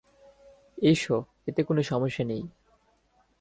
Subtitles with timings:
[0.77, 1.03] এইস,
[1.47, 2.43] এতে কোনো সমস্যা নেই।